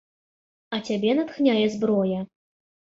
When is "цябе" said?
0.89-1.11